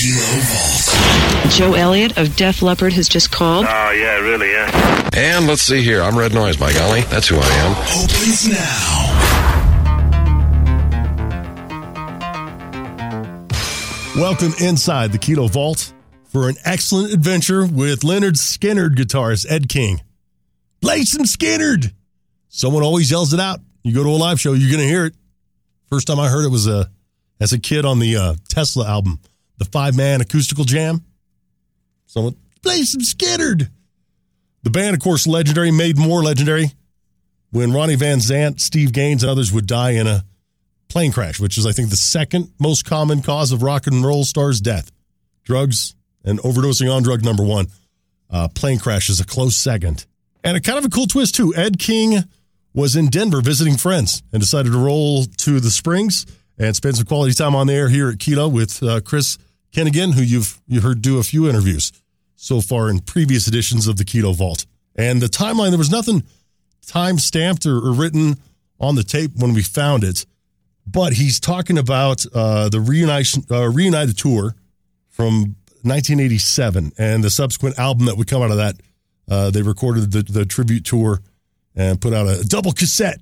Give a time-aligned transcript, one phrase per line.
[0.00, 1.52] Kilo Vault.
[1.52, 3.66] Joe Elliott of Def Leppard has just called.
[3.68, 5.10] Oh, yeah, really, yeah.
[5.14, 6.00] And let's see here.
[6.00, 7.02] I'm Red Noise, by golly.
[7.02, 7.72] That's who I am.
[8.02, 9.10] Opens now.
[14.16, 15.92] Welcome inside the Kilo Vault
[16.24, 20.00] for an excellent adventure with Lynyrd Skynyrd guitarist Ed King.
[20.80, 21.92] Play some Skynyrd.
[22.48, 23.60] Someone always yells it out.
[23.82, 25.14] You go to a live show, you're going to hear it.
[25.90, 26.86] First time I heard it was uh,
[27.38, 29.20] as a kid on the uh, Tesla album,
[29.60, 31.04] the five man acoustical jam.
[32.06, 33.70] Someone play some Skynyrd.
[34.62, 36.72] The band, of course, legendary, made more legendary
[37.50, 40.24] when Ronnie Van Zant, Steve Gaines, and others would die in a
[40.88, 44.24] plane crash, which is, I think, the second most common cause of rock and roll
[44.24, 44.90] stars' death.
[45.44, 47.66] Drugs and overdosing on drug number one.
[48.30, 50.06] Uh, plane crash is a close second.
[50.42, 51.54] And a kind of a cool twist, too.
[51.54, 52.24] Ed King
[52.72, 56.26] was in Denver visiting friends and decided to roll to the Springs
[56.58, 59.38] and spend some quality time on the air here at Kilo with uh, Chris
[59.72, 61.92] Kennigan, who you've you heard do a few interviews
[62.36, 64.66] so far in previous editions of the Kilo Vault.
[64.96, 66.24] And the timeline, there was nothing
[66.86, 68.36] time stamped or, or written
[68.80, 70.24] on the tape when we found it,
[70.86, 74.54] but he's talking about uh, the reunited, uh, reunited tour
[75.08, 78.76] from 1987 and the subsequent album that would come out of that.
[79.30, 81.20] Uh, they recorded the, the tribute tour
[81.76, 83.20] and put out a double cassette,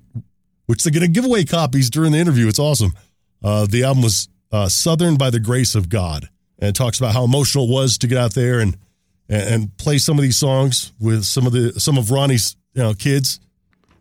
[0.65, 2.47] which they're going to give away copies during the interview.
[2.47, 2.93] It's awesome.
[3.43, 6.29] Uh, the album was uh, Southern by the Grace of God,
[6.59, 8.77] and talks about how emotional it was to get out there and
[9.31, 12.93] and, play some of these songs with some of the some of Ronnie's you know,
[12.93, 13.39] kids.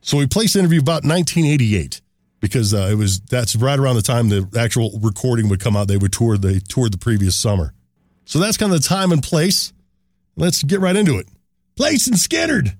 [0.01, 2.01] So we placed the interview about 1988
[2.41, 5.89] because uh, it was that's right around the time the actual recording would come out.
[5.89, 7.75] They would tour they toured the previous summer,
[8.25, 9.73] so that's kind of the time and place.
[10.37, 11.27] Let's get right into it.
[11.77, 12.77] Place and Skynyrd.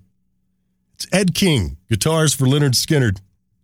[0.95, 3.21] It's Ed King, guitars for Lynyrd Skynyrd,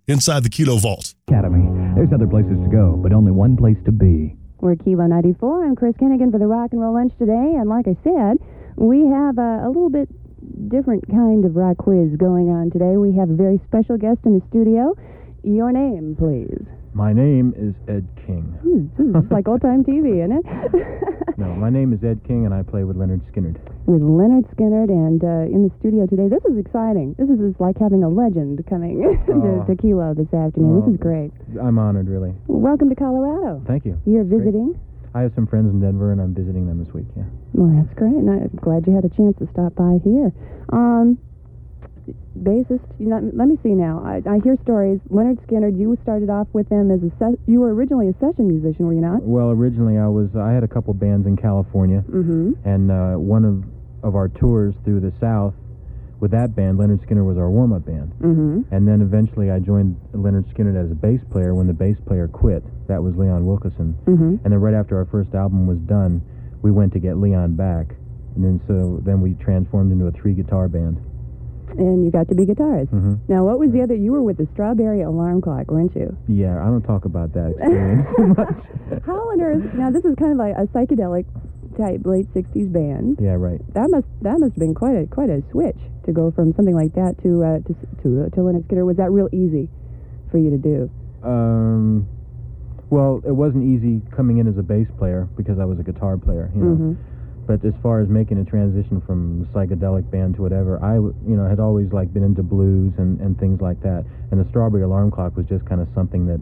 [0.07, 1.15] inside the Kilo Vault.
[1.29, 1.69] Academy.
[1.95, 4.37] There's other places to go, but only one place to be.
[4.65, 5.67] We're Kilo 94.
[5.67, 7.53] I'm Chris Kennigan for the Rock and Roll Lunch today.
[7.61, 8.41] And like I said,
[8.77, 10.09] we have a, a little bit
[10.71, 12.97] different kind of rock quiz going on today.
[12.97, 14.97] We have a very special guest in the studio.
[15.43, 16.65] Your name, please.
[16.95, 18.55] My name is Ed King.
[18.63, 21.11] Hmm, hmm, It's like old time TV, isn't it?
[21.37, 23.59] No, my name is Ed King, and I play with Lynyrd Skynyrd.
[23.91, 26.29] With Lynyrd Skynyrd and uh, in the studio today.
[26.31, 27.17] This is exciting.
[27.19, 29.67] This is is like having a legend coming Oh.
[29.67, 30.79] to, to Kilo this afternoon.
[30.79, 30.81] Oh.
[30.87, 31.33] This is great.
[31.61, 32.35] I'm honored, really.
[32.47, 33.61] Welcome to Colorado.
[33.67, 33.99] Thank you.
[34.07, 34.47] You're Great.
[34.47, 34.79] visiting.
[35.13, 37.11] I have some friends in Denver, and I'm visiting them this week.
[37.19, 37.25] Yeah.
[37.53, 40.31] Well, that's great, and I'm glad you had a chance to stop by here.
[40.71, 41.19] Um,
[42.39, 44.03] bassist, you know, let me see now.
[44.05, 45.01] I, I hear stories.
[45.11, 47.11] Lynyrd Skynyrd, you started off with them as a
[47.47, 49.23] you were originally a session musician, were you not?
[49.23, 52.69] Well, originally I was I had a couple bands in California, Mm-hmm.
[52.69, 53.65] and uh, one of
[54.07, 55.55] of our tours through the South
[56.21, 58.13] with that band, Lynyrd Skynyrd was our warm up band.
[58.21, 58.75] Mm-hmm.
[58.75, 62.29] And then eventually I joined Lynyrd Skynyrd as a bass player when the bass player
[62.29, 62.63] quit.
[62.89, 63.95] That was Leon Wilkeson.
[64.05, 64.45] Mm-hmm.
[64.45, 66.23] And then right after our first album was done,
[66.63, 67.97] we went to get Leon back.
[68.37, 70.99] And then so then we transformed into a three guitar band.
[71.77, 72.91] And you got to be guitarist.
[72.91, 73.95] hmm Now, what was the other?
[73.95, 76.17] You were with the Strawberry Alarm Clock, weren't you?
[76.29, 79.03] Yeah, I don't talk about that experience too much.
[79.05, 79.75] How on earth?
[79.75, 81.27] Now, this is kind of like a psychedelic
[81.77, 83.19] type late '60s band.
[83.21, 83.61] Yeah, right.
[83.75, 86.75] That must that must have been quite a quite a switch to go from something
[86.77, 88.87] like that to uh, to to, to Lynyrd Skynyrd.
[88.87, 89.69] Was that real easy
[90.31, 90.91] for you to do?
[91.23, 92.07] Um,
[92.91, 96.17] well, it wasn't easy coming in as a bass player because I was a guitar
[96.17, 96.77] player, you know.
[96.77, 96.97] Mhm.
[97.47, 101.49] But as far as making a transition from psychedelic band to whatever, I you know,
[101.49, 104.05] had always like been into blues and, and things like that.
[104.31, 106.41] And the Strawberry Alarm Clock was just kind of something that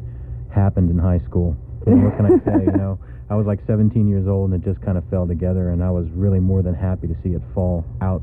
[0.55, 1.57] happened in high school.
[1.87, 2.65] You know, what can I say?
[2.65, 2.99] You know,
[3.31, 5.91] I was like 17 years old and it just kind of fell together, and I
[5.91, 8.23] was really more than happy to see it fall out,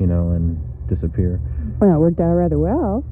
[0.00, 0.58] you know, and
[0.88, 1.40] disappear.
[1.80, 3.04] Well, it worked out rather well.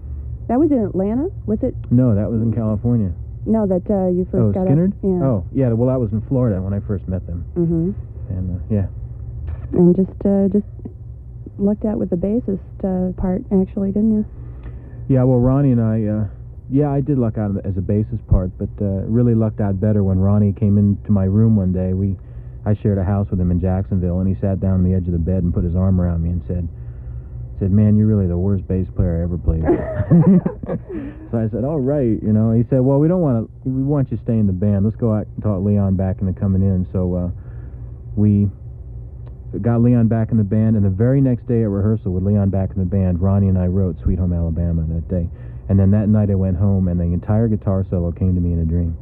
[0.49, 1.75] That was in Atlanta, was it?
[1.91, 3.13] No, that was in California.
[3.47, 4.93] No, that uh, you first oh, got Skynyrd?
[4.93, 5.25] Up, yeah.
[5.25, 5.73] Oh, yeah.
[5.73, 8.10] Well, that was in Florida when I first met them, Mm-hmm.
[8.31, 8.87] And uh, yeah.
[9.73, 10.67] And just uh, just
[11.61, 14.25] lucked out with the bassist uh, part, actually, didn't you?
[15.09, 16.29] Yeah, well, Ronnie and I, uh,
[16.71, 20.03] yeah, I did luck out as a bassist part, but uh, really lucked out better
[20.03, 21.93] when Ronnie came into my room one day.
[21.93, 22.17] We,
[22.65, 25.07] I shared a house with him in Jacksonville, and he sat down on the edge
[25.07, 26.69] of the bed and put his arm around me and said,
[27.59, 29.63] "said Man, you're really the worst bass player I ever played."
[31.31, 32.53] so I said, "All right," you know.
[32.53, 33.69] He said, "Well, we don't want to.
[33.69, 34.85] We want you to stay in the band.
[34.85, 37.31] Let's go out and talk Leon back into coming in." So uh,
[38.17, 38.49] we
[39.61, 42.51] got Leon back in the band, and the very next day at rehearsal with Leon
[42.51, 45.29] back in the band, Ronnie and I wrote Sweet Home Alabama that day.
[45.69, 48.53] And then that night I went home, and the entire guitar solo came to me
[48.53, 48.97] in a dream.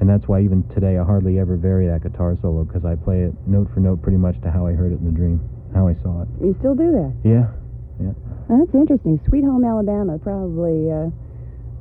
[0.00, 3.20] And that's why even today I hardly ever vary that guitar solo because I play
[3.20, 5.44] it note for note pretty much to how I heard it in the dream,
[5.74, 6.28] how I saw it.
[6.40, 7.12] You still do that?
[7.20, 7.52] Yeah,
[8.00, 8.16] yeah.
[8.48, 9.20] That's interesting.
[9.28, 11.12] Sweet Home Alabama, probably uh,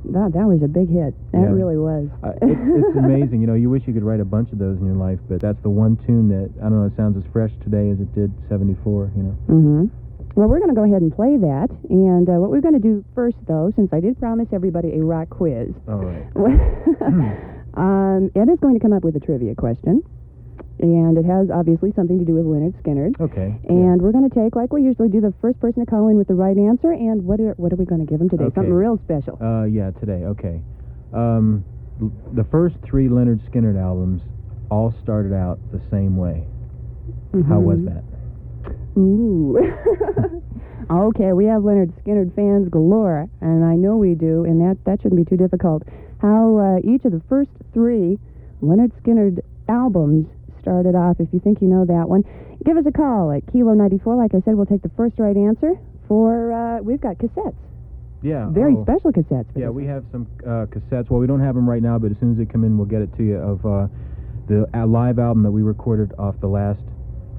[0.06, 1.14] that that was a big hit.
[1.32, 1.52] That Yeah.
[1.52, 2.08] really was.
[2.24, 3.42] Uh, it, it's amazing.
[3.42, 5.42] You know, you wish you could write a bunch of those in your life, but
[5.42, 6.86] that's the one tune that I don't know.
[6.86, 9.12] It sounds as fresh today as it did '74.
[9.16, 9.36] You know.
[9.50, 9.86] Mm-hmm.
[10.36, 11.68] Well, we're going to go ahead and play that.
[11.90, 15.04] And uh, what we're going to do first, though, since I did promise everybody a
[15.04, 16.24] rock quiz, All right.
[17.76, 20.04] um, Ed is going to come up with a trivia question.
[20.80, 23.20] And it has obviously something to do with Lynyrd Skynyrd.
[23.20, 23.60] Okay.
[23.64, 23.70] yeah.
[23.70, 26.18] And we're going to take, like we usually do, the first person to call in
[26.18, 26.92] with the right answer.
[26.92, 28.46] And what are, what are we going to give him today?
[28.46, 28.56] Okay.
[28.56, 29.38] Something real special.
[29.42, 30.24] Uh, yeah, today.
[30.24, 30.62] Okay.
[31.14, 31.66] Um,
[32.02, 34.22] l- the first three Lynyrd Skynyrd albums
[34.72, 36.48] all started out the same way.
[37.48, 38.04] How was that?
[38.98, 39.58] Ooh.
[40.92, 45.02] okay, we have Lynyrd Skynyrd fans galore, and I know we do, and that, that
[45.02, 45.84] shouldn't be too difficult.
[46.22, 48.18] How uh, each of the first three
[48.62, 50.28] Lynyrd Skynyrd albums
[50.62, 52.24] started off, if you think you know that one,
[52.66, 54.16] give us a call at Kilo 94.
[54.16, 55.74] Like I said, we'll take the first right answer
[56.08, 57.56] for, uh, we've got cassettes.
[58.22, 58.50] Yeah.
[58.50, 59.48] Very oh, special cassettes.
[59.56, 61.10] Yeah, we have some uh, cassettes.
[61.10, 62.88] Well, we don't have them right now, but as soon as they come in, we'll
[62.88, 63.88] get it to you of uh,
[64.48, 66.82] the live album that we recorded off the last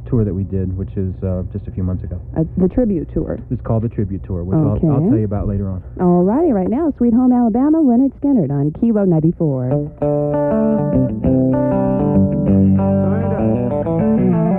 [0.09, 2.21] tour that we did, which is uh, just a few months ago.
[2.37, 3.39] Uh, the tribute tour.
[3.51, 5.83] It's called the Tribute Tour, which I'll, I'll tell you about later on.
[6.01, 12.00] All righty, right now, Sweet Home Alabama, Lynyrd Skynyrd on Kilo 94.
[12.31, 14.50] Turn.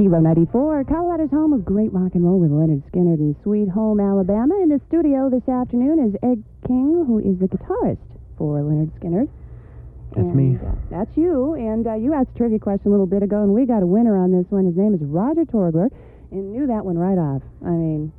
[0.00, 4.00] Kilo 94, Colorado's home of great rock and roll with Lynyrd Skynyrd in Sweet Home,
[4.00, 4.56] Alabama.
[4.62, 8.00] In the studio this afternoon is Ed King, who is the guitarist
[8.38, 9.28] for Lynyrd Skynyrd.
[10.16, 10.56] That's And, me.
[10.56, 11.52] uh, that's you.
[11.52, 13.86] And uh, you asked a trivia question a little bit ago, and we got a
[13.86, 14.64] winner on this one.
[14.64, 15.90] His name is Roger Torgler,
[16.32, 17.42] and knew that one right off.
[17.60, 18.10] I mean,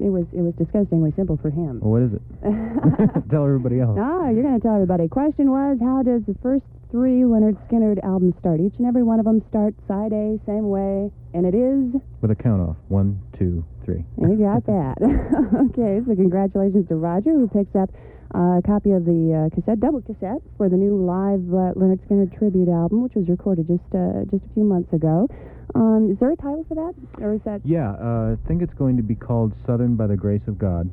[0.00, 1.80] it was it was disgustingly simple for him.
[1.84, 2.22] Well, what is it?
[3.30, 3.98] tell everybody else.
[4.00, 5.06] Ah, you're going to tell everybody.
[5.06, 8.60] Question was, how does the first three Lynyrd Skynyrd albums start?
[8.60, 12.00] Each and every one of them start side A, same way, and it is.
[12.20, 12.76] With a count off.
[12.88, 14.04] One, two, three.
[14.18, 14.96] You got that.
[15.70, 17.90] okay, so congratulations to Roger, who picks up
[18.34, 21.98] uh, a copy of the uh, cassette, double cassette, for the new live uh, Lynyrd
[22.06, 25.28] Skynyrd tribute album, which was recorded just uh, just a few months ago.
[25.74, 27.60] Um, is there a title for that, or is that?
[27.64, 30.90] Yeah, uh, I think it's going to be called Southern by the Grace of God.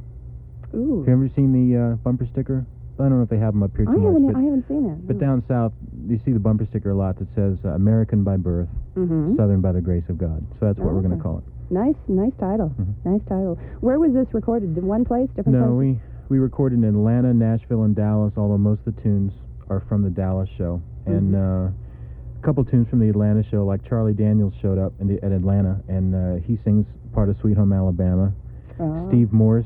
[0.76, 2.66] Ooh, Have you ever seen the uh, bumper sticker?
[3.00, 4.68] I don't know if they have them up here I much, haven't but, I haven't
[4.68, 5.08] seen it.
[5.08, 5.72] but down south,
[6.08, 9.36] you see the bumper sticker a lot that says uh, American by birth, mm-hmm.
[9.38, 10.46] Southern by the grace of God.
[10.60, 11.44] So that's what we're going to call it.
[11.70, 12.72] Nice, nice title.
[12.80, 12.94] Mhm.
[13.06, 13.60] Nice title.
[13.82, 14.82] Where was this recorded?
[14.82, 16.00] One place, different No, we
[16.30, 18.34] we recorded in Atlanta, Nashville, and Dallas.
[18.38, 19.34] Although most of the tunes
[19.70, 21.68] are from the Dallas show, and Mm-hmm.
[21.68, 25.24] uh, a couple tunes from the Atlanta show, like Charlie Daniels showed up in the,
[25.26, 28.32] at Atlanta, and uh, he sings part of Sweet Home Alabama.
[28.80, 29.10] Oh.
[29.10, 29.66] Steve Morse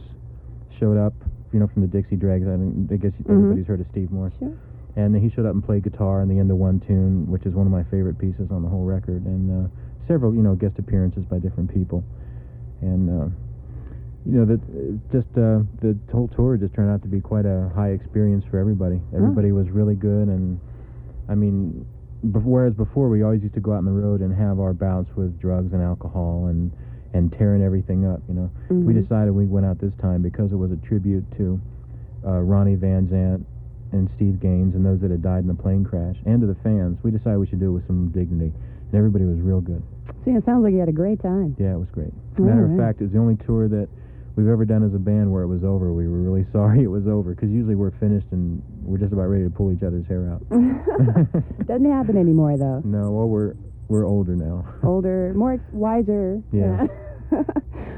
[0.80, 1.14] showed up,
[1.54, 2.48] you know, from the Dixie Dregs.
[2.48, 4.34] I, mean, I guess everybody's heard of Steve Morse.
[4.40, 4.58] Sure.
[4.96, 7.54] And he showed up and played guitar in the end of one tune, which is
[7.54, 9.70] one of my favorite pieces on the whole record, and uh,
[10.08, 12.04] several, you know, guest appearances by different people.
[12.82, 13.28] And uh,
[14.26, 17.46] you know, that uh, just uh, the whole tour just turned out to be quite
[17.46, 19.00] a high experience for everybody.
[19.16, 20.60] Everybody was really good, and
[21.30, 21.86] I mean,
[22.22, 25.10] whereas before we always used to go out on the road and have our bouts
[25.16, 26.72] with drugs and alcohol and
[27.14, 28.50] and tearing everything up, you know.
[28.70, 29.02] We Mhm.
[29.02, 31.60] decided we went out this time because it was a tribute to
[32.26, 33.44] uh, Ronnie Van Zant
[33.92, 36.56] and Steve Gaines and those that had died in the plane crash, and to the
[36.56, 36.98] fans.
[37.04, 39.82] We decided we should do it with some dignity, and everybody was real good.
[40.24, 41.56] See, it sounds like you had a great time.
[41.58, 42.14] Yeah, it was great.
[42.38, 42.80] Matter of Alright.
[42.80, 43.90] fact, it's the only tour that
[44.36, 45.92] we've ever done as a band where it was over.
[45.94, 49.28] We were really sorry it was over because usually we're finished and we're just about
[49.28, 50.48] ready to pull each other's hair out.
[51.68, 52.82] Doesn't happen anymore, though.
[52.86, 53.56] no, well, we're
[53.92, 54.66] we're older now.
[54.84, 56.42] Older, more wiser.
[56.54, 56.88] Yeah.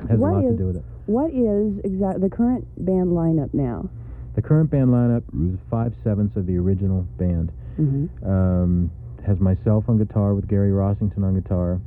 [0.09, 0.85] Has What a lot is- to do with it.
[1.05, 3.89] What is exact the current band lineup now?
[4.35, 5.21] The current band lineup
[5.53, 7.51] is five sevenths of the original band.
[7.79, 8.25] Mm-hmm.
[8.27, 8.91] Um,
[9.27, 11.79] has myself on guitar with Gary Rossington on guitar,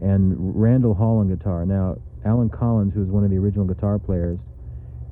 [0.00, 1.64] and Randall Hall on guitar.
[1.66, 4.38] Now, Allen Collins, who was one of the original guitar players,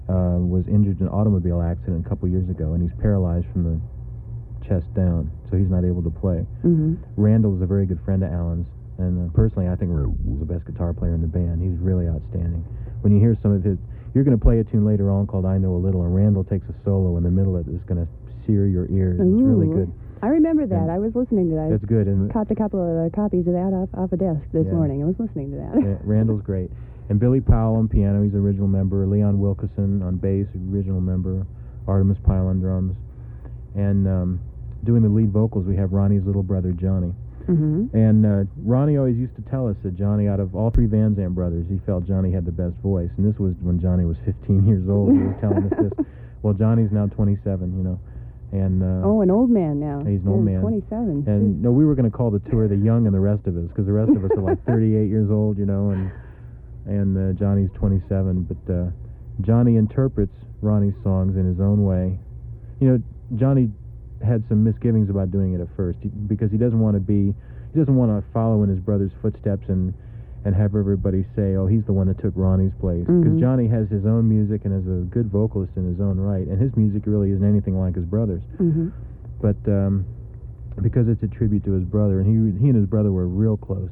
[0.09, 3.63] uh, was injured in an automobile accident a couple years ago, and he's paralyzed from
[3.65, 6.43] the chest down, so he's not able to play.
[6.67, 6.99] Mm-hmm.
[7.15, 8.67] Randall is a very good friend of Allen's,
[8.99, 11.63] and uh, personally, I think Randall's the best guitar player in the band.
[11.63, 12.67] He's really outstanding.
[13.07, 13.79] When you hear some of his,
[14.19, 16.43] you're going to play a tune later on called "I Know a Little," and Randall
[16.43, 18.11] takes a solo in the middle of it that's going to
[18.51, 19.23] sear your ears.
[19.23, 19.95] It's really good.
[20.23, 20.75] I remember that.
[20.75, 21.69] And I was listening to that.
[21.71, 24.17] That's good, and I caught a couple of uh, copies of that off, off a
[24.19, 24.75] desk this Yeah.
[24.75, 25.03] morning.
[25.03, 25.73] I was listening to that.
[25.79, 26.71] Yeah, Randall's great.
[27.11, 29.07] And Billy Powell on piano, he's the original member.
[29.07, 31.47] Leon Wilkeson on bass, original member.
[31.87, 32.97] Artimus Pyle on drums.
[33.75, 34.41] And um,
[34.85, 37.13] doing the lead vocals, we have Ronnie's little brother Johnny.
[37.47, 40.87] hmm And uh, Ronnie always used to tell us that Johnny, out of all three
[40.87, 43.11] Van Zant brothers, he felt Johnny had the best voice.
[43.17, 45.13] And this was when Johnny was 15 years old.
[45.13, 46.07] He was telling us this.
[46.45, 47.99] Well, Johnny's now 27, you know,
[48.53, 50.05] and uh, Oh, an old man now.
[50.05, 50.61] He's an old man.
[50.61, 51.25] 27.
[51.27, 53.57] and no, we were going to call the tour the Young and the rest of
[53.57, 56.13] us because the rest of us are like 38 years old, you know, and
[56.85, 58.43] and uh, Johnny's 27.
[58.45, 58.91] But uh,
[59.41, 62.19] Johnny interprets Ronnie's songs in his own way.
[62.81, 63.03] You know,
[63.37, 63.71] Johnny
[64.25, 67.35] had some misgivings about doing it at first because he doesn't want to be,
[67.73, 69.95] he doesn't want to follow in his brother's footsteps and
[70.47, 73.01] and have everybody say, oh, he's the one that took Ronnie's place.
[73.07, 73.41] Because Mhm.
[73.41, 76.61] Johnny has his own music and is a good vocalist in his own right, and
[76.61, 78.89] his music really isn't anything like his brother's hmm
[79.41, 80.05] but um,
[80.83, 83.57] because it's a tribute to his brother, and he he and his brother were real
[83.57, 83.91] close,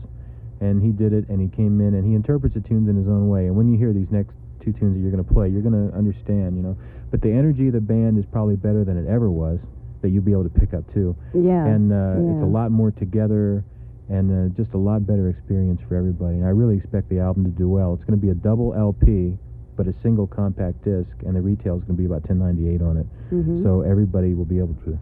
[0.61, 3.07] and he did it, and he came in, and he interprets the tunes in his
[3.09, 3.47] own way.
[3.47, 5.89] And when you hear these next two tunes that you're going to play, you're going
[5.91, 6.77] to understand, you know.
[7.11, 9.59] But the energy of the band is probably better than it ever was
[10.03, 11.65] that you'll be able to pick up too, Yeah.
[11.67, 13.65] and uh, it's a lot more together.
[14.09, 16.35] And uh, just a lot better experience for everybody.
[16.37, 17.95] And I really expect the album to do well.
[17.95, 19.39] It's going to be a double LP,
[19.77, 22.99] but a single compact disc, and the retail is going to be about 10.98 on
[22.99, 23.07] it.
[23.33, 23.63] Mhm.
[23.63, 24.99] So everybody will be able to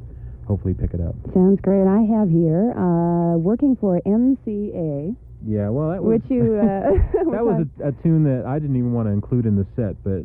[0.46, 1.16] hopefully pick it up.
[1.34, 1.88] Sounds great.
[1.88, 6.54] I have here uh, working for MCA, Yeah, well, that was which you.
[6.56, 6.90] Uh,
[7.32, 9.96] that was a, a tune that I didn't even want to include in the set,
[10.04, 10.22] but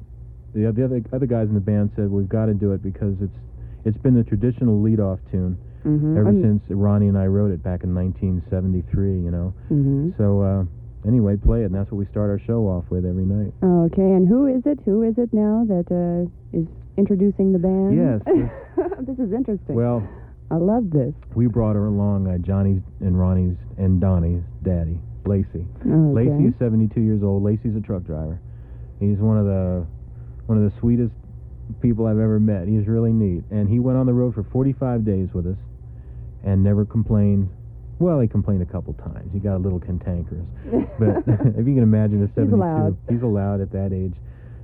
[0.54, 3.16] the the other other guys in the band said we've got to do it because
[3.22, 3.38] it's
[3.86, 7.84] it's been the traditional lead-off tune hmm ever since Ronnie and I wrote it back
[7.84, 9.22] in 1973.
[9.22, 12.66] You know, hmm so uh, anyway, play it, and that's what we start our show
[12.68, 13.54] off with every night.
[13.64, 14.80] Okay, and who is it?
[14.86, 16.66] Who is it now that uh, is
[16.98, 17.94] introducing the band?
[17.96, 18.22] Yes,
[19.06, 19.76] this is interesting.
[19.76, 20.02] Well,
[20.52, 21.14] I love this.
[21.36, 25.66] we brought her along, uh, Johnny's and Ronnie's and Donnie's daddy, Lacey.
[25.82, 26.30] Okay.
[26.30, 27.44] Lacey is 72 years old.
[27.44, 28.40] Lacey's a truck driver.
[29.00, 29.86] He's one of the
[30.46, 31.14] one of the sweetest
[31.82, 32.68] people I've ever met.
[32.68, 35.58] He's really neat, and he went on the road for 45 days with us,
[36.44, 37.50] and never complained.
[38.00, 39.32] Well, he complained a couple times.
[39.34, 40.46] He got a little cantankerous,
[41.00, 41.24] but
[41.58, 42.98] if you can imagine, a 72, allowed.
[43.10, 44.14] he's allowed at that age.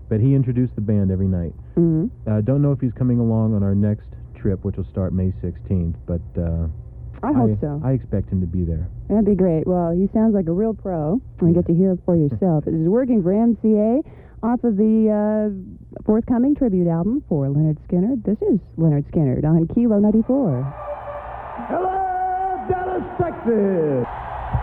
[0.09, 1.53] But he introduced the band every night.
[1.75, 5.13] hmm Uh, don't know if he's coming along on our next trip, which will start
[5.13, 6.67] May 16th, but uh,
[7.23, 7.81] I hope so.
[7.85, 8.87] I expect him to be there.
[9.09, 9.67] That'd be great.
[9.67, 11.21] Well, he sounds like a real pro.
[11.41, 12.65] You get to hear it for yourself.
[12.67, 14.01] It is working for MCA
[14.43, 18.25] off of the uh, forthcoming tribute album for Lynyrd Skynyrd.
[18.25, 20.63] This is Lynyrd Skynyrd on Kilo 94.
[21.69, 24.07] Hello, Dallas, Texas.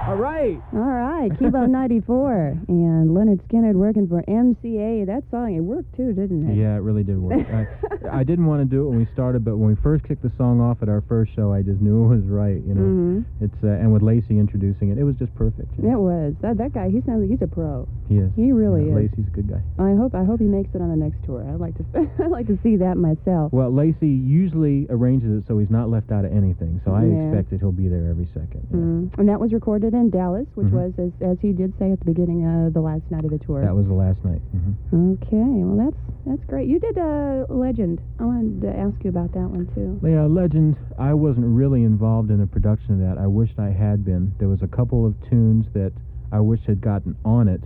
[0.08, 0.58] All right.
[0.72, 2.56] All right, Kilo 94.
[2.68, 5.04] And Lynyrd Skynyrd working for MCA.
[5.04, 6.56] That song, it worked too, didn't it?
[6.56, 7.44] Yeah, it really did work.
[7.52, 7.66] I,
[8.20, 10.32] I didn't want to do it when we started, but when we first kicked the
[10.38, 12.56] song off at our first show, I just knew it was right.
[12.64, 13.24] You know, Mhm.
[13.42, 15.68] it's uh, and with Lacey introducing it, it was just perfect.
[15.76, 15.98] you know.
[15.98, 16.34] It was.
[16.40, 17.86] That, that guy, he sounds like he's a pro.
[18.08, 18.30] He is.
[18.34, 19.10] He really Yeah, is.
[19.12, 19.60] Lacey's a good guy.
[19.78, 21.44] I hope I hope he makes it on the next tour.
[21.44, 21.84] I'd like to
[22.24, 23.52] I'd like to see that myself.
[23.52, 26.80] Well, Lacey usually arranges it so he's not left out of anything.
[26.86, 27.28] So I Yeah.
[27.28, 28.64] expect that he'll be there every second.
[28.72, 28.76] yeah.
[28.78, 29.18] Mm.
[29.18, 30.72] And that was recorded in Dallas, which Mhm.
[30.72, 33.38] was, as, as he did say at the beginning, uh, the last night of the
[33.38, 33.60] tour.
[33.60, 34.40] That was the last night.
[34.52, 36.68] hmm Okay, well that's that's great.
[36.68, 38.00] You did a Legend.
[38.18, 39.98] I wanted to ask you about that one too.
[40.06, 40.76] Yeah, Legend.
[40.98, 43.18] I wasn't really involved in the production of that.
[43.22, 44.32] I wished I had been.
[44.38, 45.92] There was a couple of tunes that
[46.32, 47.62] I wish had gotten on it.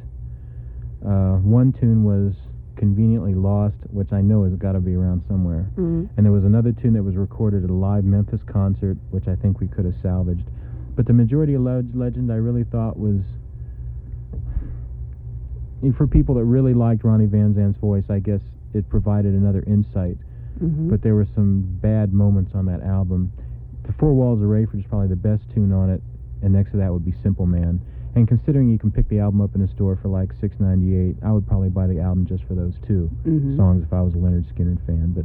[1.05, 2.35] Uh, one tune was
[2.77, 5.67] conveniently lost, which I know has got to be around somewhere.
[5.77, 6.09] Mm.
[6.17, 9.35] And there was another tune that was recorded at a live Memphis concert, which I
[9.37, 10.49] think we could have salvaged.
[10.95, 13.21] But the majority of Legend, I really thought was
[15.97, 18.05] for people that really liked Ronnie Van Zant's voice.
[18.09, 18.41] I guess
[18.75, 20.17] it provided another insight
[20.61, 23.33] hmm but there were some bad moments on that album.
[23.87, 26.01] The Four Walls of Raiford is probably the best tune on it,
[26.43, 27.81] and next to that would be Simple Man.
[28.15, 30.95] And considering you can pick the album up in a store for like six ninety
[30.95, 33.57] eight, I would probably buy the album just for those 2 Mhm.
[33.57, 35.13] songs if I was a Lynyrd Skynyrd fan.
[35.17, 35.25] But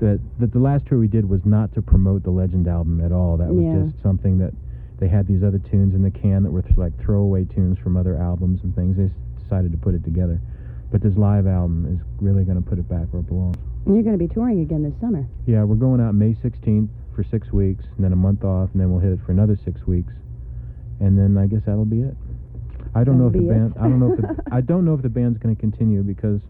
[0.00, 3.10] the, the the last tour we did was not to promote the Legend album at
[3.10, 3.38] all.
[3.38, 3.82] That was Yeah.
[3.86, 4.52] just something that
[4.98, 7.96] they had these other tunes in the can that were th- like throwaway tunes from
[7.96, 8.96] other albums and things.
[8.96, 9.10] They s-
[9.42, 10.40] decided to put it together.
[10.90, 13.56] But this live album is really going to put it back where it belongs.
[13.86, 15.26] And you're going to be touring again this summer.
[15.46, 18.80] Yeah, we're going out May 16th for six weeks, and then a month off, and
[18.80, 20.12] then we'll hit it for another six weeks,
[21.00, 22.14] and then I guess that'll be it.
[22.94, 23.74] I don't know if the band.
[23.78, 26.40] I don't know if the, I don't know if the band's going to continue because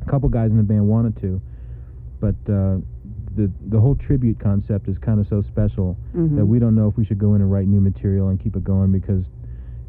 [0.00, 1.40] a couple guys in the band wanted to,
[2.20, 2.78] but uh,
[3.36, 6.36] the the whole tribute concept is kind of so special Mhm.
[6.36, 8.56] that we don't know if we should go in and write new material and keep
[8.56, 9.24] it going because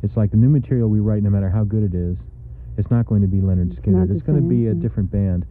[0.03, 2.17] it's like the new material we write, no matter how good it is,
[2.77, 4.11] it's not going to be Lynyrd It's Skynyrd.
[4.11, 5.45] It's going to be a different band.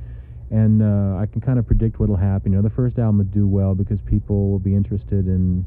[0.50, 2.52] And uh, I can kind of predict what'll happen.
[2.52, 5.64] You know, the first album will do well because people will be interested in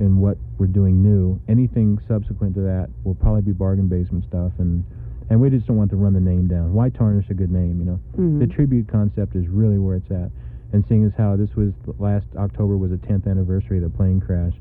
[0.00, 1.38] in what we're doing new.
[1.46, 4.82] Anything subsequent to that will probably be bargain basement stuff, and
[5.30, 6.72] and we just don't want to run the name down.
[6.74, 7.78] Why tarnish a good name?
[7.78, 8.40] You know, Mhm.
[8.40, 10.30] the tribute concept is really where it's at.
[10.74, 14.20] And seeing as how this was last October was the 10th anniversary of the plane
[14.20, 14.52] crash,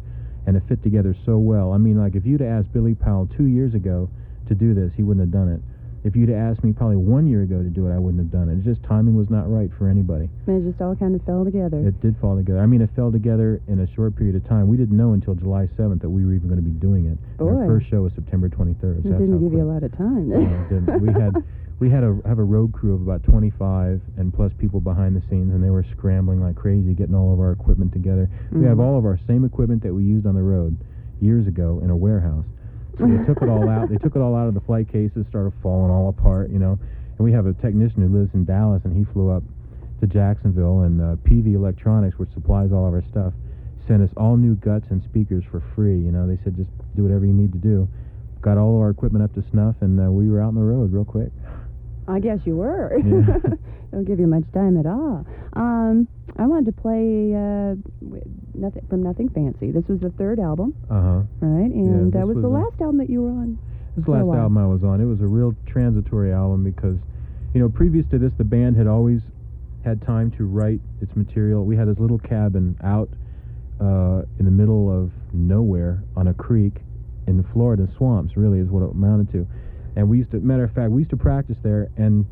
[0.45, 1.73] and it fit together so well.
[1.73, 4.09] I mean, like if you'd asked Billy Powell two years ago
[4.47, 5.59] to do this, he wouldn't have done it.
[6.05, 8.49] If you'd asked me probably one year ago to do it, I wouldn't have done
[8.49, 8.57] it.
[8.59, 10.29] It's just timing was not right for anybody.
[10.45, 11.79] It just all kind of fell together.
[11.79, 12.59] It did fall together.
[12.59, 14.67] I mean, it fell together in a short period of time.
[14.67, 17.17] We didn't know until July 7th that we were even going to be doing it.
[17.39, 17.55] And Boy.
[17.55, 18.99] Our first show was September 23rd.
[18.99, 20.27] it so didn't give you a lot of time.
[20.27, 21.01] no, it didn't.
[21.01, 21.39] We had
[21.83, 25.21] we had a have a road crew of about 25 and plus people behind the
[25.29, 28.29] scenes, and they were scrambling like crazy, getting all of our equipment together.
[28.53, 28.83] We have Mhm.
[28.85, 30.77] all of our same equipment that we used on the road
[31.19, 32.45] years ago in a warehouse.
[32.97, 33.89] So they took it all out.
[33.89, 36.79] They took it all out of the flight cases, started falling all apart, you know.
[37.17, 39.43] And we have a technician who lives in Dallas, and he flew up
[39.99, 43.33] to Jacksonville, and uh, Peavey Electronics, which supplies all of our stuff,
[43.89, 45.99] sent us all new guts and speakers for free.
[45.99, 47.89] You know, they said just do whatever you need to do.
[48.41, 50.61] Got all of our equipment up to snuff, and uh, we were out on the
[50.61, 51.31] road real quick.
[52.07, 52.97] I guess you were.
[52.97, 53.39] Yeah.
[53.91, 55.25] Don't give you much time at all.
[55.53, 56.07] Um,
[56.37, 57.75] I wanted to play uh,
[58.55, 59.71] nothing from Nothing Fancy.
[59.71, 61.21] This was the third album, Uh huh.
[61.41, 61.69] right?
[61.71, 63.59] And this uh, was, was the last album that you were on.
[63.95, 64.99] This is the last album I was on.
[64.99, 66.97] It was a real transitory album because,
[67.53, 69.21] you know, previous to this, the band had always
[69.85, 71.63] had time to write its material.
[71.63, 73.09] We had this little cabin out
[73.79, 76.73] uh, in the middle of nowhere on a creek
[77.27, 78.35] in Florida swamps.
[78.35, 79.47] Really, is what it amounted to.
[79.95, 81.89] And we used to, matter of fact, we used to practice there.
[81.97, 82.25] And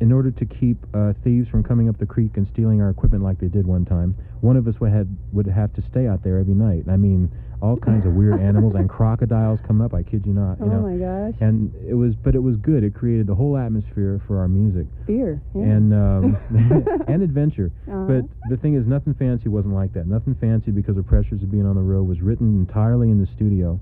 [0.00, 3.22] in order to keep uh, thieves from coming up the creek and stealing our equipment
[3.22, 6.24] like they did one time, one of us would had would have to stay out
[6.24, 6.84] there every night.
[6.90, 7.30] I mean,
[7.62, 9.92] all kinds of weird animals and crocodiles coming up.
[9.92, 10.58] I kid you not.
[10.58, 10.80] You oh know.
[10.80, 12.82] my gosh, And it was, but it was good.
[12.82, 15.40] It created the whole atmosphere for our music fear.
[15.54, 15.62] Yeah.
[15.62, 16.36] and um,
[17.08, 17.70] and adventure.
[17.86, 18.04] Uh-huh.
[18.08, 20.06] But the thing is, nothing fancy wasn't like that.
[20.06, 23.28] Nothing fancy because the pressures of being on the road was written entirely in the
[23.36, 23.78] studio,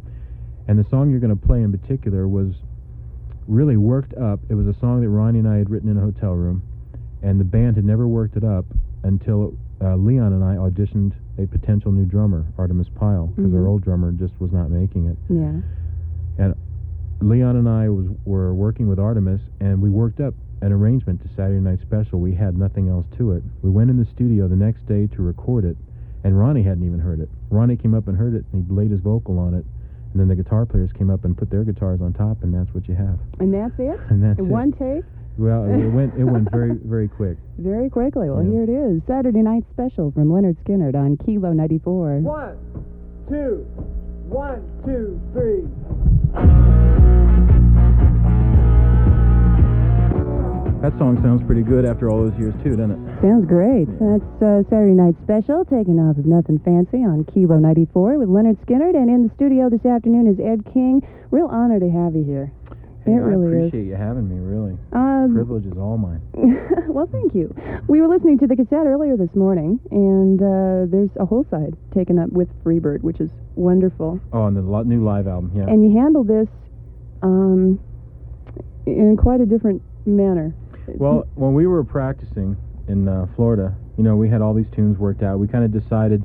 [0.67, 2.55] and the song you're going to play in particular was
[3.49, 4.38] really worked up.
[4.49, 6.62] It was a song that Ronnie and I had written in a hotel room,
[7.23, 8.64] and the band had never worked it up
[9.02, 13.57] until uh, Leon and I auditioned a potential new drummer, Artimus Pyle, because Mhm.
[13.59, 15.17] our old drummer just was not making it.
[15.28, 15.61] yeah.
[16.38, 16.55] And
[17.21, 21.28] Leon and I was were working with Artimus, and we worked up an arrangement to
[21.37, 22.21] Saturday Night Special.
[22.21, 23.43] We had nothing else to it.
[23.63, 25.76] We went in the studio the next day to record it,
[26.25, 27.28] and Ronnie hadn't even heard it.
[27.50, 29.65] Ronnie came up and heard it, and he laid his vocal on it,
[30.12, 32.73] and then the guitar players came up and put their guitars on top, and that's
[32.75, 33.18] what you have.
[33.40, 33.99] And that's it.
[34.10, 34.49] And that's In it.
[34.49, 35.04] one take,
[35.38, 37.36] Well, it went it went very very quick.
[37.58, 38.28] very quickly.
[38.30, 38.50] Well, Yeah.
[38.50, 42.18] here it is, Saturday Night Special from Lynyrd Skynyrd on Kilo 94.
[42.21, 42.56] One,
[43.28, 43.66] two,
[44.28, 46.68] one, two, three.
[50.82, 53.07] That song sounds pretty good after all those years too, doesn't it?
[53.21, 53.87] Sounds great.
[53.99, 58.57] That's uh, Saturday Night Special, taking off of Nothing Fancy on Kilo 94 with Lynyrd
[58.65, 58.95] Skynyrd.
[58.95, 61.02] And in the studio this afternoon is Ed King.
[61.33, 62.52] Real honor to have you here.
[63.04, 63.69] Hey, It really I is.
[63.69, 64.39] appreciate you having me.
[64.39, 66.23] Really, Um, privilege is all mine.
[66.89, 67.52] well, thank you.
[67.89, 71.75] We were listening to the cassette earlier this morning, and uh, there's a whole side
[71.93, 74.21] taken up with Freebird, which is wonderful.
[74.33, 75.67] Oh, and the lo- new live album, yeah.
[75.67, 76.47] And you handle this
[77.23, 77.81] um,
[78.87, 80.54] in quite a different manner.
[80.87, 82.57] Well, when we were practicing
[82.89, 85.39] in uh, Florida, you know, we had all these tunes worked out.
[85.39, 86.25] We kind of decided,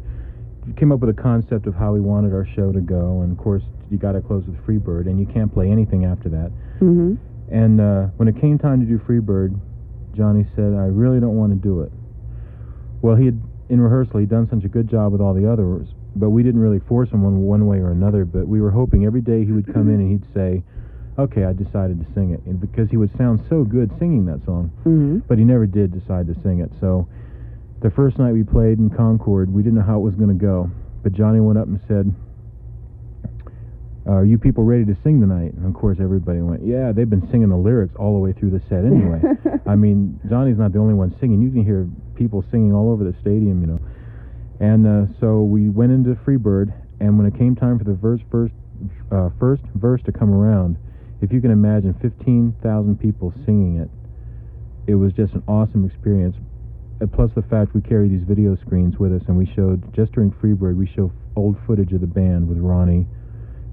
[0.77, 3.37] came up with a concept of how we wanted our show to go, and of
[3.37, 6.51] course, you got to close with Freebird, and you can't play anything after that.
[6.79, 7.15] hmm
[7.51, 9.59] And uh, when it came time to do Freebird,
[10.15, 11.91] Johnny said, "I really don't want to do it."
[13.01, 15.87] Well, he had in rehearsal, he'd done such a good job with all the others,
[16.15, 18.25] but we didn't really force him one one way or another.
[18.25, 20.63] But we were hoping every day he would come in and he'd say,
[21.17, 24.43] "Okay, I decided to sing it," and because he would sound so good singing that
[24.45, 26.71] song hmm but he never did decide to sing it.
[26.79, 27.07] So
[27.81, 30.45] the first night we played in Concord, we didn't know how it was going to
[30.45, 30.69] go.
[31.03, 32.13] But Johnny went up and said,
[34.05, 37.27] "Are you people ready to sing tonight?" And of course, everybody went, "Yeah." They've been
[37.29, 39.21] singing the lyrics all the way through the set anyway.
[39.65, 41.41] I mean, Johnny's not the only one singing.
[41.41, 43.79] You can hear people singing all over the stadium, you know.
[44.59, 48.21] And uh, so we went into Freebird, and when it came time for the verse
[48.31, 48.53] first,
[49.11, 50.77] uh, first verse to come around,
[51.23, 53.89] if you can imagine 15,000 people singing it,
[54.91, 56.35] it was just an awesome experience.
[57.13, 60.31] Plus the fact we carry these video screens with us, and we showed just during
[60.31, 63.07] Freebird, we show old footage of the band with Ronnie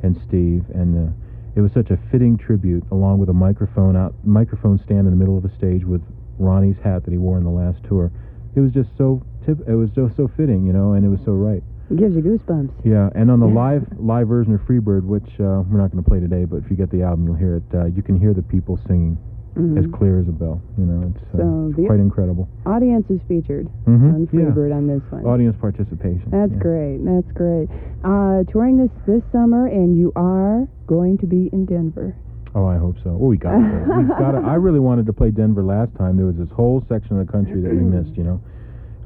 [0.02, 1.12] and Steve, and uh,
[1.56, 5.18] it was such a fitting tribute, along with a microphone out, microphone stand in the
[5.18, 6.02] middle of the stage with
[6.38, 8.12] Ronnie's hat that he wore on the last tour.
[8.54, 9.58] It was just so tip.
[9.66, 11.62] It was so so fitting, you know, and it was so right.
[11.90, 12.70] It gives you goosebumps.
[12.85, 16.09] Yeah, and on the live live version of Freebird, which uh, we're not going to
[16.09, 17.64] play today, but if you get the album, you'll hear it.
[17.74, 19.18] Uh, you can hear the people singing
[19.57, 19.76] Mhm.
[19.85, 20.62] as clear as a bell.
[20.79, 22.48] You know, it's, uh, So it's quite incredible.
[22.66, 24.26] Audience is featured Mhm, on yeah.
[24.46, 25.26] Freebird on this one.
[25.26, 26.31] Audience participation.
[26.31, 26.59] That's yeah.
[26.59, 27.05] great.
[27.05, 27.68] That's great.
[28.05, 32.14] Uh, touring this this summer, and you are going to be in Denver.
[32.55, 33.11] Oh, I hope so.
[33.16, 33.94] Well, we got to.
[33.98, 34.38] We got to.
[34.38, 36.16] I really wanted to play Denver last time.
[36.16, 38.40] There was this whole section of the country that we missed, you know.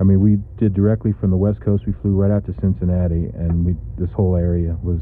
[0.00, 1.85] I mean, we did directly from the West Coast.
[1.87, 5.00] We flew right out to Cincinnati, and we this whole area was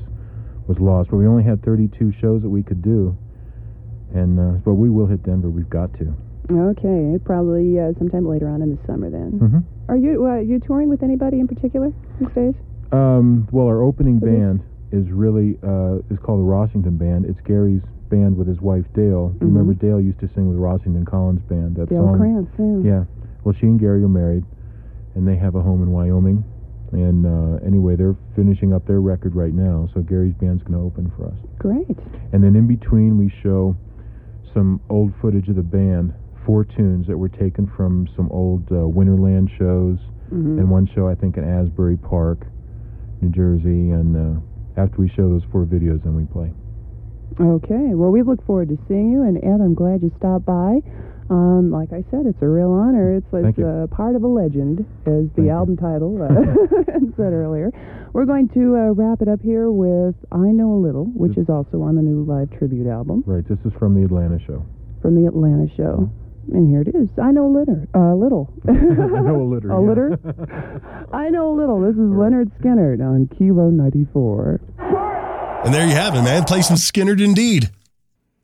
[0.68, 1.10] was lost.
[1.10, 3.16] But we only had 32 shows that we could do,
[4.14, 5.48] and uh, but we will hit Denver.
[5.50, 6.14] We've got to.
[6.50, 9.38] Okay, probably uh, sometime later on in the summer then.
[9.38, 12.54] hmm Are you uh, you touring with anybody in particular these days?
[12.90, 17.24] Um, well, our opening this- band is really uh, is called the Rossington Band.
[17.24, 19.32] It's Gary's band with his wife Dale.
[19.40, 21.76] You Remember, Dale used to sing with Rossington Collins Band.
[21.76, 22.18] That Dale song.
[22.18, 22.52] Krantz,
[22.84, 22.92] yeah.
[23.00, 23.04] Yeah.
[23.42, 24.44] Well, she and Gary are married,
[25.14, 26.44] and they have a home in Wyoming.
[26.92, 30.84] And uh, anyway, they're finishing up their record right now, so Gary's band's going to
[30.84, 31.36] open for us.
[31.58, 31.88] Great.
[32.32, 33.74] And then in between, we show
[34.52, 36.12] some old footage of the band,
[36.44, 39.98] four tunes that were taken from some old uh, Winterland shows,
[40.30, 40.58] Mhm.
[40.58, 42.46] and one show I think in Asbury Park,
[43.22, 43.90] New Jersey.
[43.90, 44.40] And uh,
[44.80, 46.52] after we show those four videos, then we play.
[47.40, 47.94] Okay.
[47.94, 50.80] Well, we look forward to seeing you, and Ed, I'm glad you stopped by.
[51.32, 53.16] Um, like I said, it's a real honor.
[53.16, 53.66] It's, Thank it's you.
[53.66, 55.50] uh, part of a legend, as the Thank you.
[55.50, 56.28] album title uh,
[57.16, 57.72] said earlier.
[58.12, 61.48] We're going to uh, wrap it up here with "I Know a Little," which is
[61.48, 63.46] also on the new live tribute album Right.
[63.48, 64.64] This is from the Atlanta show.
[65.00, 66.10] from the Atlanta show.
[66.52, 67.08] And here it is.
[67.22, 67.88] I know a litter.
[67.94, 68.52] Uh, little.
[68.68, 69.70] I know a litter.
[69.70, 69.88] A yeah.
[69.88, 71.08] litter?
[71.12, 71.80] I know a little.
[71.80, 74.60] This is Lynyrd Skynyrd on Kilo 94.
[75.64, 76.42] And there you have it, man.
[76.44, 77.70] Play some Skynyrd indeed.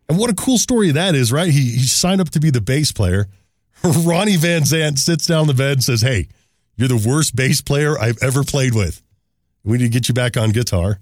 [0.08, 1.50] And what a cool story that is, right?
[1.50, 3.26] He, he signed up to be the bass player.
[3.84, 6.28] Ronnie Van Zant sits down the bed and says, Hey,
[6.76, 9.02] you're the worst bass player I've ever played with.
[9.64, 10.98] We need to get you back on guitar.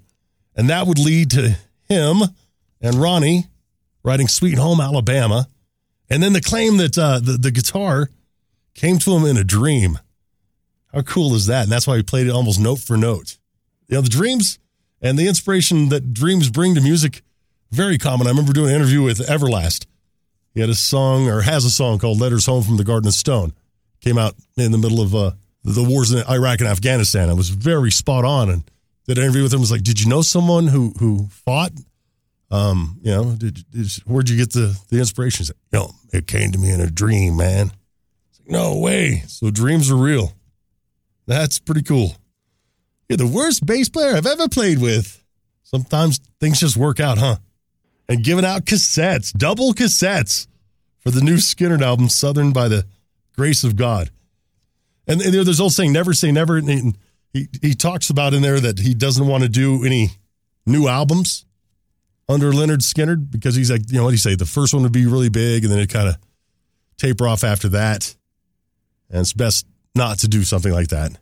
[0.57, 1.57] And that would lead to
[1.89, 2.23] him
[2.81, 3.47] and Ronnie
[4.03, 5.49] writing Sweet Home Alabama.
[6.09, 8.11] And then the claim that uh, the, the guitar
[8.75, 9.99] came to him in a dream.
[10.93, 11.65] How cool is that?
[11.65, 13.37] And that's why he played it almost note for note.
[13.89, 14.59] You know, the dreams
[15.03, 17.23] and the inspiration that dreams bring to music,
[17.71, 18.27] very common.
[18.27, 19.87] I remember doing an interview with Everlast.
[20.55, 23.15] He had a song or has a song called Letters Home from the Garden of
[23.15, 23.53] Stone.
[24.01, 25.33] Came out in the middle of uh,
[25.65, 27.29] the wars in Iraq and Afghanistan.
[27.29, 28.71] I was very spot on and
[29.07, 29.61] did an interview with him.
[29.61, 31.73] was like, did you know someone who who fought?
[32.51, 35.39] Um, you know, did, did where'd you get the the inspiration?
[35.43, 37.67] He's like, you know, it came to me in a dream, man.
[38.39, 39.25] Like, no way.
[39.27, 40.33] So dreams are real.
[41.27, 42.17] That's pretty cool.
[43.09, 45.23] You're the worst bass player I've ever played with.
[45.63, 47.37] Sometimes things just work out, huh?
[48.09, 50.47] And giving out cassettes, double cassettes
[51.01, 52.85] for the new Skynyrd album, Southern by the
[53.37, 54.11] Grace of God.
[55.07, 56.57] And, there's old saying, never say never.
[56.57, 56.93] And he,
[57.33, 60.11] he, he talks about in there that he doesn't want to do any
[60.67, 61.45] new albums
[62.29, 64.35] under Lynyrd Skynyrd because he's like, you know what do you say?
[64.35, 66.17] The first one would be really big and then it kind of
[66.97, 68.15] taper off after that.
[69.11, 71.13] And it's best not to do something like that.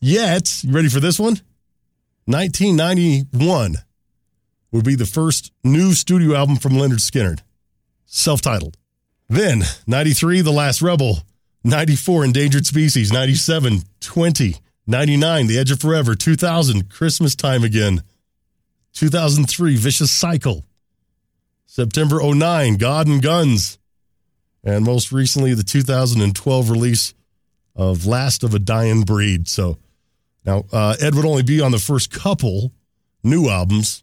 [0.00, 1.40] Yet, you ready for this one?
[2.24, 3.76] 1991
[4.70, 7.40] would be the first new studio album from Lynyrd Skynyrd,
[8.04, 8.76] self titled.
[9.28, 11.18] Then, 93, The Last Rebel.
[11.64, 13.12] 94, Endangered Species.
[13.12, 14.56] 97, 20.
[14.86, 16.14] 99, The Edge of Forever.
[16.14, 18.02] 2000, Christmas Time Again.
[18.94, 20.64] 2003, Vicious Cycle.
[21.66, 23.78] September 09, God and Guns.
[24.64, 27.14] And most recently, the 2012 release
[27.76, 29.46] of Last of a Dying Breed.
[29.46, 29.78] So
[30.44, 32.72] now uh, Ed would only be on the first couple
[33.22, 34.02] new albums,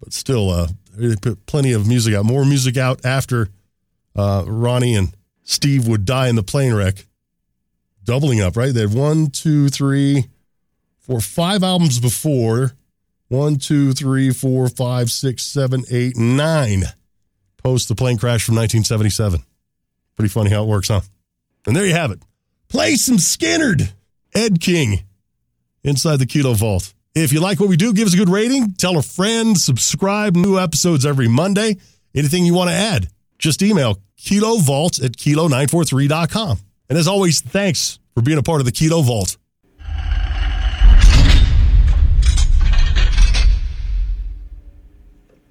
[0.00, 2.24] but still, uh, they put plenty of music out.
[2.24, 3.48] More music out after
[4.16, 7.06] uh, Ronnie and Steve would die in the plane wreck,
[8.04, 8.56] doubling up.
[8.56, 8.72] Right?
[8.72, 10.26] They had one, two, three,
[10.98, 12.72] four, five albums before.
[13.28, 16.84] One, two, three, four, five, six, seven, eight, nine.
[17.62, 19.40] Post the plane crash from 1977.
[20.16, 21.02] Pretty funny how it works, huh?
[21.66, 22.22] And there you have it.
[22.68, 23.92] Play some Skynyrd.
[24.34, 25.00] Ed King
[25.84, 26.94] inside the Kilo Vault.
[27.22, 28.74] If you like what we do, give us a good rating.
[28.74, 29.58] Tell a friend.
[29.58, 30.36] Subscribe.
[30.36, 31.76] New episodes every Monday.
[32.14, 36.58] Anything you want to add, just email kilovault at kilo943.com.
[36.88, 39.36] And as always, thanks for being a part of the Kilo Vault.